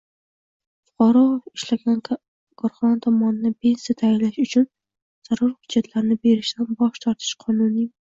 Fuqaro 0.91 1.19
ishlagan 1.57 1.99
korxona 2.61 2.97
tomonidan 3.07 3.53
pensiya 3.65 3.95
tayinlash 3.99 4.39
uchun 4.45 4.65
zarur 5.29 5.53
hujjatlarni 5.53 6.19
berishdan 6.25 6.73
bosh 6.81 7.05
tortishi 7.05 7.39
qonuniymi? 7.45 7.87